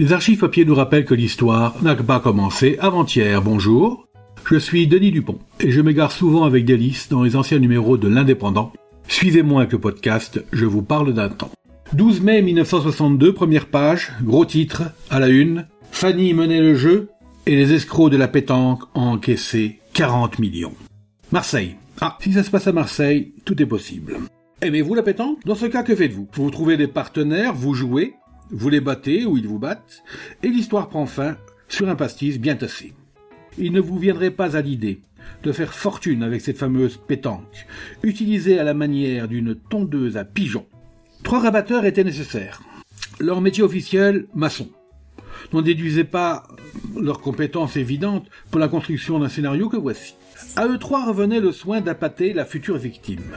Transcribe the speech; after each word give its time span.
Les 0.00 0.14
archives 0.14 0.38
papier 0.38 0.64
nous 0.64 0.74
rappellent 0.74 1.04
que 1.04 1.12
l'histoire 1.12 1.74
n'a 1.82 1.94
pas 1.94 2.20
commencé 2.20 2.78
avant-hier. 2.80 3.42
Bonjour. 3.42 4.08
Je 4.50 4.56
suis 4.56 4.86
Denis 4.86 5.10
Dupont 5.10 5.38
et 5.60 5.70
je 5.70 5.82
m'égare 5.82 6.10
souvent 6.10 6.44
avec 6.44 6.64
délice 6.64 7.10
dans 7.10 7.22
les 7.22 7.36
anciens 7.36 7.58
numéros 7.58 7.98
de 7.98 8.08
l'Indépendant. 8.08 8.72
Suivez-moi 9.08 9.60
avec 9.60 9.72
le 9.72 9.78
podcast, 9.78 10.42
je 10.52 10.64
vous 10.64 10.80
parle 10.80 11.12
d'un 11.12 11.28
temps. 11.28 11.50
12 11.92 12.22
mai 12.22 12.40
1962, 12.40 13.34
première 13.34 13.66
page, 13.66 14.10
gros 14.22 14.46
titre, 14.46 14.84
à 15.10 15.20
la 15.20 15.28
une. 15.28 15.66
Fanny 15.92 16.32
menait 16.32 16.62
le 16.62 16.76
jeu 16.76 17.10
et 17.44 17.54
les 17.54 17.74
escrocs 17.74 18.10
de 18.10 18.16
la 18.16 18.28
pétanque 18.28 18.84
ont 18.94 19.02
encaissé 19.02 19.80
40 19.92 20.38
millions. 20.38 20.72
Marseille. 21.30 21.76
Ah, 22.00 22.16
si 22.22 22.32
ça 22.32 22.42
se 22.42 22.50
passe 22.50 22.66
à 22.66 22.72
Marseille, 22.72 23.34
tout 23.44 23.60
est 23.60 23.66
possible. 23.66 24.16
Aimez-vous 24.62 24.94
la 24.94 25.02
pétanque? 25.02 25.44
Dans 25.44 25.54
ce 25.54 25.66
cas, 25.66 25.82
que 25.82 25.94
faites-vous? 25.94 26.28
Vous 26.32 26.50
trouvez 26.50 26.78
des 26.78 26.86
partenaires, 26.86 27.54
vous 27.54 27.74
jouez, 27.74 28.14
vous 28.50 28.68
les 28.68 28.80
battez 28.80 29.24
ou 29.26 29.36
ils 29.36 29.48
vous 29.48 29.58
battent, 29.58 30.02
et 30.42 30.48
l'histoire 30.48 30.88
prend 30.88 31.06
fin 31.06 31.36
sur 31.68 31.88
un 31.88 31.96
pastis 31.96 32.38
bien 32.38 32.56
tassé 32.56 32.94
il 33.58 33.72
ne 33.72 33.80
vous 33.80 33.98
viendrait 33.98 34.30
pas 34.30 34.56
à 34.56 34.62
l'idée 34.62 35.00
de 35.42 35.52
faire 35.52 35.74
fortune 35.74 36.22
avec 36.22 36.40
cette 36.40 36.58
fameuse 36.58 36.96
pétanque, 36.96 37.66
utilisée 38.02 38.58
à 38.58 38.64
la 38.64 38.74
manière 38.74 39.28
d'une 39.28 39.54
tondeuse 39.54 40.16
à 40.16 40.24
pigeons. 40.24 40.66
Trois 41.22 41.40
rabatteurs 41.40 41.84
étaient 41.84 42.04
nécessaires. 42.04 42.62
Leur 43.20 43.40
métier 43.40 43.62
officiel, 43.62 44.26
maçon. 44.34 44.68
N'en 45.52 45.62
déduisez 45.62 46.04
pas 46.04 46.48
leurs 46.98 47.20
compétences 47.20 47.76
évidentes 47.76 48.28
pour 48.50 48.60
la 48.60 48.68
construction 48.68 49.18
d'un 49.18 49.28
scénario 49.28 49.68
que 49.68 49.76
voici. 49.76 50.14
À 50.56 50.66
eux 50.66 50.78
trois 50.78 51.06
revenait 51.06 51.40
le 51.40 51.52
soin 51.52 51.80
d'appâter 51.80 52.32
la 52.32 52.44
future 52.44 52.76
victime. 52.76 53.36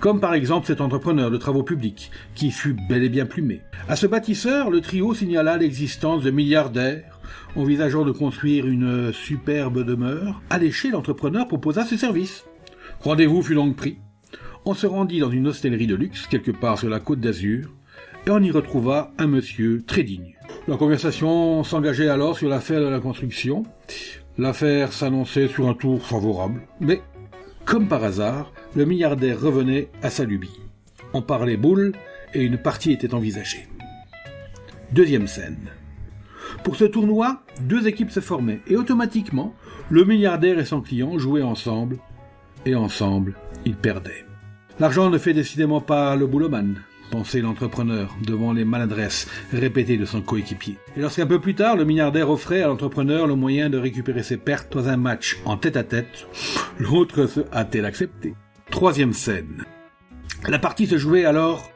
Comme 0.00 0.20
par 0.20 0.34
exemple 0.34 0.66
cet 0.66 0.80
entrepreneur 0.80 1.30
de 1.30 1.36
travaux 1.36 1.64
publics, 1.64 2.10
qui 2.34 2.50
fut 2.50 2.76
bel 2.88 3.02
et 3.02 3.08
bien 3.08 3.26
plumé. 3.26 3.62
À 3.88 3.96
ce 3.96 4.06
bâtisseur, 4.06 4.70
le 4.70 4.80
trio 4.80 5.12
signala 5.12 5.56
l'existence 5.56 6.22
de 6.22 6.30
milliardaires, 6.30 7.18
envisageant 7.56 8.04
de 8.04 8.12
construire 8.12 8.66
une 8.66 9.12
superbe 9.12 9.84
demeure, 9.84 10.40
alléché 10.50 10.90
l'entrepreneur 10.90 11.48
proposa 11.48 11.84
ses 11.84 11.96
services. 11.96 12.44
Rendez-vous 13.00 13.42
fut 13.42 13.54
donc 13.54 13.74
pris. 13.74 13.98
On 14.64 14.74
se 14.74 14.86
rendit 14.86 15.18
dans 15.18 15.30
une 15.30 15.48
hostellerie 15.48 15.86
de 15.86 15.96
luxe, 15.96 16.26
quelque 16.26 16.50
part 16.52 16.78
sur 16.78 16.88
la 16.88 17.00
côte 17.00 17.20
d'Azur, 17.20 17.70
et 18.26 18.30
on 18.30 18.40
y 18.40 18.50
retrouva 18.50 19.12
un 19.18 19.26
monsieur 19.26 19.82
très 19.86 20.02
digne. 20.02 20.36
La 20.68 20.76
conversation 20.76 21.64
s'engageait 21.64 22.08
alors 22.08 22.36
sur 22.36 22.48
l'affaire 22.48 22.80
de 22.80 22.88
la 22.88 23.00
construction. 23.00 23.64
L'affaire 24.36 24.92
s'annonçait 24.92 25.48
sur 25.48 25.68
un 25.68 25.74
tour 25.74 26.06
favorable, 26.06 26.60
mais, 26.78 27.00
comme 27.68 27.86
par 27.86 28.02
hasard, 28.02 28.50
le 28.74 28.86
milliardaire 28.86 29.38
revenait 29.38 29.90
à 30.02 30.08
sa 30.08 30.24
lubie. 30.24 30.58
On 31.12 31.20
parlait 31.20 31.58
boule 31.58 31.92
et 32.32 32.42
une 32.42 32.56
partie 32.56 32.92
était 32.92 33.12
envisagée. 33.12 33.68
Deuxième 34.92 35.26
scène. 35.26 35.68
Pour 36.64 36.76
ce 36.76 36.86
tournoi, 36.86 37.42
deux 37.60 37.86
équipes 37.86 38.10
se 38.10 38.20
formaient 38.20 38.62
et 38.68 38.76
automatiquement, 38.76 39.54
le 39.90 40.04
milliardaire 40.04 40.58
et 40.58 40.64
son 40.64 40.80
client 40.80 41.18
jouaient 41.18 41.42
ensemble 41.42 41.98
et 42.64 42.74
ensemble, 42.74 43.34
ils 43.66 43.76
perdaient. 43.76 44.24
L'argent 44.80 45.10
ne 45.10 45.18
fait 45.18 45.34
décidément 45.34 45.82
pas 45.82 46.16
le 46.16 46.26
boulotman, 46.26 46.80
pensait 47.10 47.40
l'entrepreneur 47.40 48.16
devant 48.26 48.52
les 48.52 48.64
maladresses 48.64 49.26
répétées 49.52 49.96
de 49.96 50.04
son 50.04 50.20
coéquipier. 50.20 50.78
Et 50.96 51.00
lorsqu'un 51.00 51.26
peu 51.26 51.40
plus 51.40 51.54
tard, 51.54 51.76
le 51.76 51.84
milliardaire 51.84 52.30
offrait 52.30 52.62
à 52.62 52.68
l'entrepreneur 52.68 53.26
le 53.26 53.34
moyen 53.34 53.70
de 53.70 53.78
récupérer 53.78 54.22
ses 54.22 54.36
pertes 54.36 54.72
dans 54.72 54.88
un 54.88 54.96
match 54.96 55.38
en 55.44 55.56
tête 55.56 55.76
à 55.76 55.84
tête, 55.84 56.26
l'autre 56.78 57.26
se 57.26 57.40
hâtait 57.52 57.82
d'accepter. 57.82 58.34
Troisième 58.70 59.12
scène. 59.12 59.64
La 60.48 60.58
partie 60.58 60.86
se 60.86 60.98
jouait 60.98 61.24
alors 61.24 61.70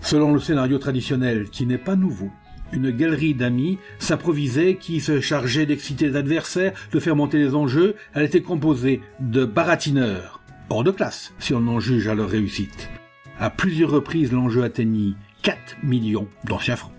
selon 0.00 0.32
le 0.32 0.40
scénario 0.40 0.78
traditionnel 0.78 1.48
qui 1.50 1.66
n'est 1.66 1.78
pas 1.78 1.96
nouveau 1.96 2.30
une 2.74 2.90
galerie 2.90 3.34
d'amis 3.34 3.78
s'improvisait 3.98 4.76
qui 4.76 5.00
se 5.00 5.20
chargeait 5.20 5.66
d'exciter 5.66 6.08
les 6.08 6.16
adversaires, 6.16 6.72
de 6.92 7.00
faire 7.00 7.16
monter 7.16 7.38
les 7.38 7.54
enjeux. 7.54 7.94
Elle 8.14 8.24
était 8.24 8.42
composée 8.42 9.00
de 9.20 9.44
baratineurs, 9.44 10.40
hors 10.70 10.84
de 10.84 10.90
classe, 10.90 11.32
si 11.38 11.54
on 11.54 11.66
en 11.68 11.80
juge 11.80 12.08
à 12.08 12.14
leur 12.14 12.28
réussite. 12.28 12.88
À 13.38 13.50
plusieurs 13.50 13.90
reprises, 13.90 14.32
l'enjeu 14.32 14.62
atteignit 14.62 15.16
4 15.42 15.78
millions 15.82 16.28
d'anciens 16.44 16.76
francs. 16.76 16.92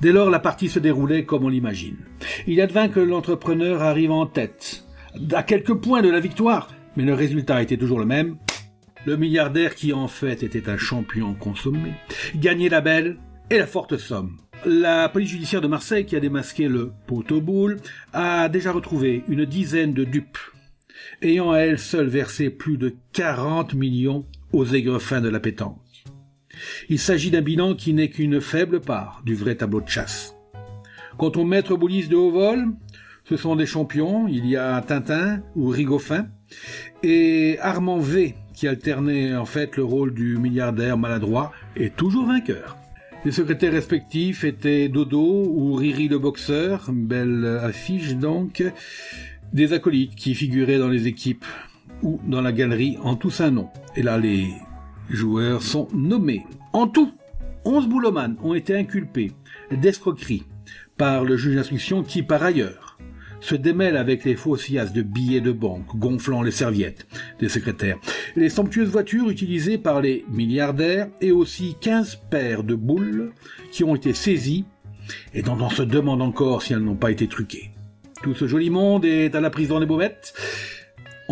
Dès 0.00 0.12
lors, 0.12 0.30
la 0.30 0.40
partie 0.40 0.68
se 0.68 0.78
déroulait 0.78 1.24
comme 1.24 1.44
on 1.44 1.48
l'imagine. 1.48 1.98
Il 2.46 2.60
advint 2.60 2.88
que 2.88 3.00
l'entrepreneur 3.00 3.82
arrive 3.82 4.10
en 4.10 4.26
tête, 4.26 4.84
à 5.32 5.42
quelques 5.42 5.74
points 5.74 6.02
de 6.02 6.10
la 6.10 6.20
victoire, 6.20 6.68
mais 6.96 7.04
le 7.04 7.14
résultat 7.14 7.62
était 7.62 7.76
toujours 7.76 8.00
le 8.00 8.06
même. 8.06 8.36
Le 9.06 9.16
milliardaire, 9.16 9.74
qui 9.74 9.92
en 9.92 10.08
fait 10.08 10.42
était 10.42 10.68
un 10.68 10.76
champion 10.76 11.34
consommé, 11.34 11.92
gagnait 12.34 12.68
la 12.68 12.80
belle 12.80 13.18
et 13.50 13.58
la 13.58 13.66
forte 13.66 13.96
somme. 13.96 14.38
La 14.66 15.08
police 15.08 15.30
judiciaire 15.30 15.60
de 15.60 15.68
Marseille, 15.68 16.04
qui 16.04 16.16
a 16.16 16.20
démasqué 16.20 16.68
le 16.68 16.92
pot 17.06 17.30
au 17.30 17.40
boule, 17.40 17.78
a 18.12 18.48
déjà 18.48 18.72
retrouvé 18.72 19.22
une 19.28 19.44
dizaine 19.44 19.94
de 19.94 20.04
dupes, 20.04 20.38
ayant 21.22 21.52
à 21.52 21.58
elle 21.58 21.78
seule 21.78 22.08
versé 22.08 22.50
plus 22.50 22.76
de 22.76 22.94
40 23.12 23.74
millions 23.74 24.26
aux 24.52 24.66
aigres 24.66 25.00
fins 25.00 25.20
de 25.20 25.28
la 25.28 25.40
pétanque. 25.40 26.04
Il 26.88 26.98
s'agit 26.98 27.30
d'un 27.30 27.42
bilan 27.42 27.74
qui 27.74 27.92
n'est 27.92 28.10
qu'une 28.10 28.40
faible 28.40 28.80
part 28.80 29.22
du 29.24 29.34
vrai 29.34 29.54
tableau 29.54 29.80
de 29.80 29.88
chasse. 29.88 30.34
Quant 31.16 31.32
aux 31.32 31.44
maîtres 31.44 31.76
boulistes 31.76 32.10
de 32.10 32.16
haut 32.16 32.30
vol, 32.30 32.68
ce 33.24 33.36
sont 33.36 33.56
des 33.56 33.66
champions, 33.66 34.26
il 34.26 34.46
y 34.46 34.56
a 34.56 34.80
Tintin 34.80 35.42
ou 35.54 35.68
Rigaufin, 35.68 36.26
et 37.02 37.58
Armand 37.60 37.98
V, 37.98 38.34
qui 38.54 38.66
alternait 38.66 39.36
en 39.36 39.44
fait 39.44 39.76
le 39.76 39.84
rôle 39.84 40.12
du 40.14 40.36
milliardaire 40.36 40.98
maladroit, 40.98 41.52
et 41.76 41.90
toujours 41.90 42.26
vainqueur. 42.26 42.76
Les 43.24 43.32
secrétaires 43.32 43.72
respectifs 43.72 44.44
étaient 44.44 44.88
Dodo 44.88 45.44
ou 45.46 45.74
Riri 45.74 46.08
le 46.08 46.18
boxeur, 46.18 46.90
belle 46.90 47.60
affiche 47.62 48.14
donc, 48.14 48.64
des 49.52 49.72
acolytes 49.72 50.14
qui 50.14 50.34
figuraient 50.34 50.78
dans 50.78 50.88
les 50.88 51.06
équipes 51.06 51.44
ou 52.02 52.20
dans 52.26 52.40
la 52.40 52.52
galerie 52.52 52.98
en 53.02 53.16
tous 53.16 53.40
un 53.40 53.50
nom. 53.50 53.68
Et 53.96 54.02
là, 54.02 54.18
les 54.18 54.48
joueurs 55.08 55.62
sont 55.62 55.88
nommés. 55.92 56.44
En 56.72 56.86
tout, 56.86 57.12
11 57.64 57.88
boulomanes 57.88 58.36
ont 58.42 58.54
été 58.54 58.76
inculpés 58.76 59.32
d'escroquerie 59.70 60.44
par 60.96 61.24
le 61.24 61.36
juge 61.36 61.56
d'instruction 61.56 62.02
qui, 62.02 62.22
par 62.22 62.42
ailleurs, 62.42 62.98
se 63.40 63.54
démêle 63.54 63.96
avec 63.96 64.24
les 64.24 64.36
faux 64.36 64.56
de 64.56 65.02
billets 65.02 65.40
de 65.40 65.52
banque 65.52 65.96
gonflant 65.96 66.42
les 66.42 66.50
serviettes 66.50 67.06
des 67.38 67.48
secrétaires, 67.48 67.98
les 68.36 68.50
somptueuses 68.50 68.90
voitures 68.90 69.30
utilisées 69.30 69.78
par 69.78 70.00
les 70.00 70.24
milliardaires 70.30 71.08
et 71.20 71.32
aussi 71.32 71.76
15 71.80 72.20
paires 72.30 72.64
de 72.64 72.74
boules 72.74 73.32
qui 73.72 73.82
ont 73.82 73.94
été 73.94 74.12
saisies 74.12 74.66
et 75.34 75.42
dont 75.42 75.58
on 75.60 75.70
se 75.70 75.82
demande 75.82 76.22
encore 76.22 76.62
si 76.62 76.72
elles 76.72 76.80
n'ont 76.80 76.96
pas 76.96 77.10
été 77.10 77.26
truquées. 77.28 77.70
Tout 78.22 78.34
ce 78.34 78.46
joli 78.46 78.68
monde 78.68 79.04
est 79.06 79.34
à 79.34 79.40
la 79.40 79.50
prison 79.50 79.80
des 79.80 79.86
baumettes. 79.86 80.34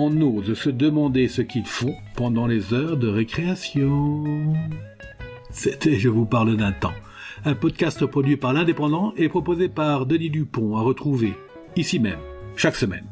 On 0.00 0.22
ose 0.22 0.54
se 0.54 0.70
demander 0.70 1.26
ce 1.26 1.42
qu'ils 1.42 1.66
font 1.66 1.96
pendant 2.14 2.46
les 2.46 2.72
heures 2.72 2.96
de 2.96 3.08
récréation. 3.08 4.22
C'était 5.50 5.98
Je 5.98 6.08
vous 6.08 6.24
parle 6.24 6.56
d'un 6.56 6.70
temps, 6.70 6.94
un 7.44 7.56
podcast 7.56 8.06
produit 8.06 8.36
par 8.36 8.52
l'Indépendant 8.52 9.12
et 9.16 9.28
proposé 9.28 9.68
par 9.68 10.06
Denis 10.06 10.30
Dupont 10.30 10.76
à 10.76 10.82
retrouver 10.82 11.34
ici 11.74 11.98
même, 11.98 12.20
chaque 12.54 12.76
semaine. 12.76 13.06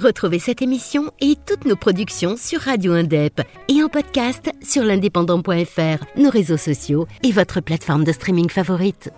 Retrouvez 0.00 0.38
cette 0.38 0.62
émission 0.62 1.10
et 1.20 1.34
toutes 1.44 1.64
nos 1.64 1.74
productions 1.74 2.36
sur 2.36 2.60
Radio 2.60 2.92
Indep 2.92 3.40
et 3.66 3.82
en 3.82 3.88
podcast 3.88 4.52
sur 4.62 4.84
l'indépendant.fr, 4.84 6.04
nos 6.16 6.30
réseaux 6.30 6.56
sociaux 6.56 7.08
et 7.24 7.32
votre 7.32 7.60
plateforme 7.60 8.04
de 8.04 8.12
streaming 8.12 8.50
favorite. 8.50 9.10